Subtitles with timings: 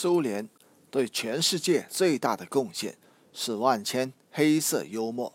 [0.00, 0.48] 苏联
[0.92, 2.96] 对全世界最大的贡献
[3.32, 5.34] 是万千黑色幽默。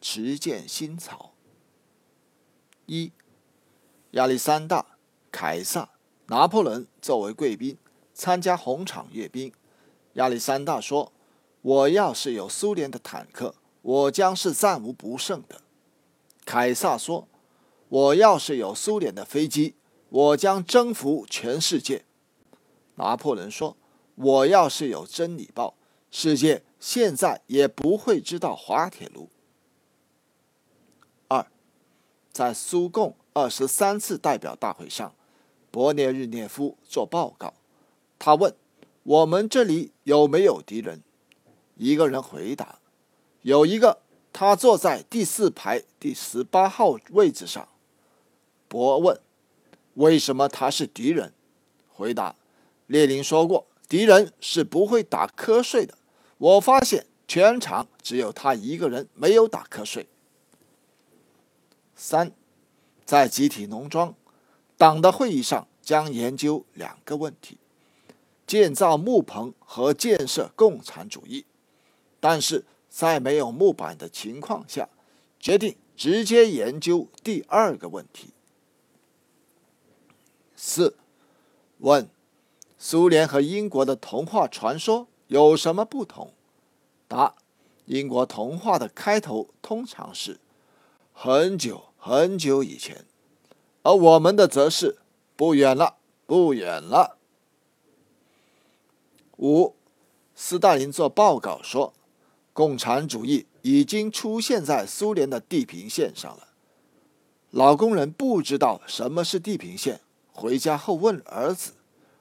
[0.00, 1.34] 持剑新草。
[2.86, 3.12] 一，
[4.12, 4.96] 亚历山大、
[5.30, 5.90] 凯撒、
[6.28, 7.76] 拿破仑作为贵宾
[8.14, 9.52] 参加红场阅兵。
[10.14, 11.12] 亚历山大说
[11.60, 15.60] ：“我要是有苏联的坦克，我将是战无不胜的。”
[16.46, 17.28] 凯撒说
[17.90, 19.74] ：“我要是有苏联的飞机，
[20.08, 22.04] 我将征服全世界。”
[22.96, 23.76] 拿破仑说
[24.16, 25.74] ：“我要是有真理报，
[26.10, 29.30] 世界现在也不会知道滑铁卢。”
[31.28, 31.46] 二，
[32.32, 35.14] 在苏共二十三次代表大会上，
[35.72, 37.54] 勃列日涅夫做报告。
[38.18, 38.54] 他问
[39.02, 41.02] ：“我们这里有没有敌人？”
[41.76, 42.78] 一个人回答
[43.42, 44.00] ：“有一个，
[44.32, 47.68] 他坐在第四排第十八号位置上。”
[48.68, 49.20] 博问
[49.94, 51.34] ：“为什么他是敌人？”
[51.92, 52.34] 回答。
[52.86, 55.96] 列宁说过：“敌人是不会打瞌睡的。”
[56.38, 60.06] 我发现全场只有他一个人没有打瞌睡。
[61.94, 62.30] 三，
[63.04, 64.14] 在集体农庄，
[64.76, 67.56] 党的会议上将研究两个问题：
[68.46, 71.46] 建造木棚和建设共产主义。
[72.20, 74.88] 但是在没有木板的情况下，
[75.40, 78.30] 决定直接研究第二个问题。
[80.54, 80.96] 四，
[81.78, 82.08] 问。
[82.78, 86.32] 苏联和英国的童话传说有什么不同？
[87.08, 87.34] 答：
[87.86, 90.38] 英国童话的开头通常是
[91.12, 93.06] 很久很久以前，
[93.82, 94.98] 而我们的则是
[95.36, 97.16] 不远了，不远了。
[99.38, 99.74] 五，
[100.34, 101.94] 斯大林做报告说，
[102.52, 106.48] 共产主义已经出现在苏联的地平线上了。
[107.50, 110.00] 老工人不知道什么是地平线，
[110.32, 111.72] 回家后问儿子。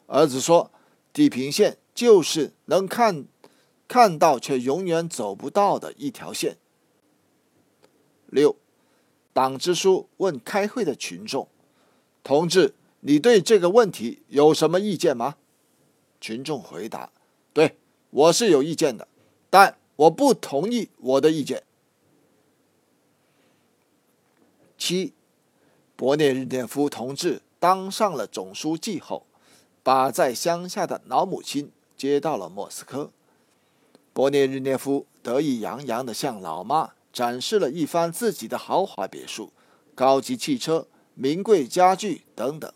[0.07, 0.71] 儿子说
[1.11, 3.25] ：“地平线就是能看
[3.87, 6.57] 看到却永远走不到的一条线。”
[8.27, 8.55] 六，
[9.33, 11.47] 党支书问开会的群众
[12.23, 15.37] ：“同志，你对这个问题有什么意见吗？”
[16.21, 17.11] 群众回答
[17.53, 17.77] ：“对，
[18.09, 19.07] 我是有意见的，
[19.49, 21.63] 但我不同意我的意见。”
[24.77, 25.13] 七，
[25.97, 29.25] 勃列日涅夫同志当上了总书记后。
[29.85, 33.11] 把在乡下的老母亲接到了莫斯科。
[34.15, 39.53] 勃列日涅夫得意洋洋地向老妈展示了一番自己的豪华别墅、
[39.93, 42.73] 高级汽车、名贵家具等等。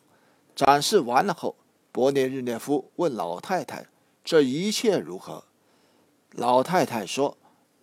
[0.55, 1.55] 展示完了后，
[1.91, 3.87] 勃列日涅夫问老太太
[4.23, 5.45] ：“这一切如何？”
[6.29, 7.39] 老太太说：“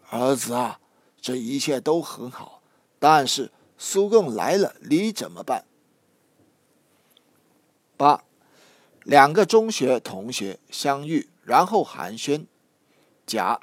[0.09, 0.79] 儿子啊，
[1.21, 2.63] 这一切都很好，
[3.01, 5.65] 但是苏共来了，你怎么办？”
[7.99, 8.23] 八。
[9.07, 12.47] 两个中学同学相遇，然后寒暄。
[13.25, 13.61] 甲，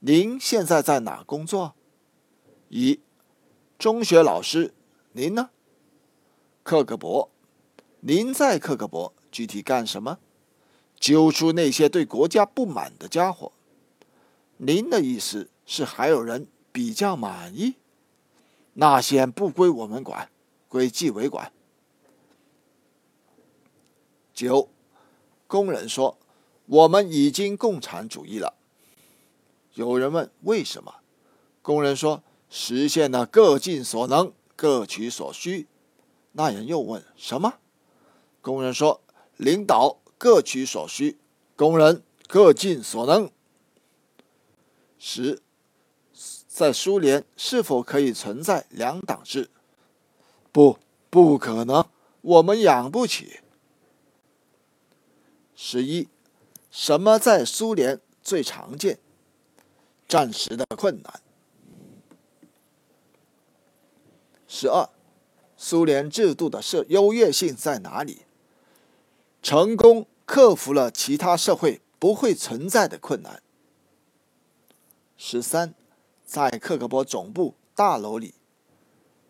[0.00, 1.76] 您现在在哪工作？
[2.70, 2.98] 乙，
[3.78, 4.74] 中学老师。
[5.12, 5.50] 您呢？
[6.64, 7.28] 克格勃。
[8.00, 10.18] 您在克格勃具体干什么？
[10.98, 13.52] 揪出那些对国家不满的家伙。
[14.56, 17.76] 您的意思是还有人比较满意？
[18.72, 20.28] 那些不归我们管，
[20.66, 21.52] 归纪委管。
[24.36, 24.68] 九，
[25.46, 26.18] 工人说
[26.66, 28.52] ：“我们已经共产主义了。”
[29.72, 30.96] 有人问：“为什么？”
[31.62, 35.66] 工人说：“实现了各尽所能，各取所需。”
[36.32, 37.54] 那人又问：“什么？”
[38.42, 39.00] 工人说
[39.38, 41.18] ：“领导各取所需，
[41.56, 43.30] 工人各尽所能。”
[44.98, 45.40] 十，
[46.46, 49.48] 在苏联是否可以存在两党制？
[50.52, 51.86] 不，不可能，
[52.20, 53.40] 我们养不起。
[55.58, 56.06] 十一，
[56.70, 58.98] 什么在苏联最常见？
[60.06, 61.20] 暂时的困难。
[64.46, 64.90] 十二，
[65.56, 68.26] 苏联制度的设优越性在哪里？
[69.42, 73.42] 成功克服了其他社会不会存在的困难。
[75.16, 75.74] 十三，
[76.26, 78.34] 在克格勃总部大楼里，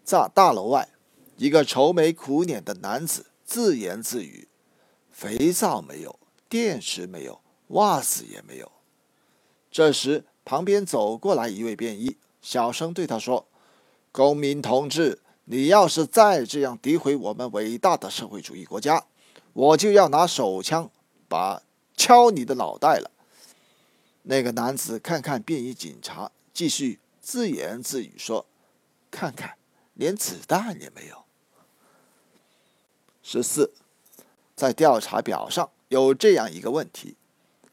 [0.03, 0.89] 在大楼外，
[1.37, 4.49] 一个愁眉苦脸的男子自言自语。
[5.17, 8.71] 肥皂没有，电池没有，袜子也没有。
[9.71, 13.47] 这时，旁边走过来一位便衣，小声对他说
[14.13, 19.07] ：“公民同志，你要是再这样诋毁我们伟大的社会主义国家，
[19.55, 20.91] 我就要拿手枪
[21.29, 21.63] 把
[21.97, 23.11] 敲你的脑袋了。”
[24.25, 28.45] 那个男子看看便衣警察，继续自言自语说
[29.11, 29.57] ：“看看，
[29.95, 31.25] 连子弹也没有。”
[33.25, 33.73] 十四。
[34.57, 37.15] 在调查表上有这样一个问题：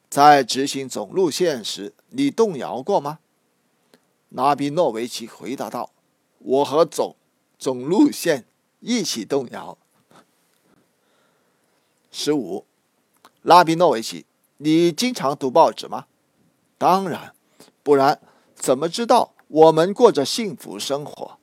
[0.09, 3.19] 在执行总路线时，你动摇过吗？
[4.29, 5.91] 拉比诺维奇回答道
[6.39, 7.15] ：“我和总
[7.57, 8.45] 总路线
[8.81, 9.77] 一起动摇。”
[12.11, 12.65] 十五，
[13.41, 14.25] 拉比诺维奇，
[14.57, 16.07] 你经常读报纸吗？
[16.77, 17.33] 当然，
[17.81, 18.19] 不然
[18.53, 21.39] 怎么知道我们过着幸福生活？